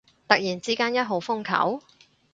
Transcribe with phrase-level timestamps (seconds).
[0.27, 1.79] 突然之間一號風球？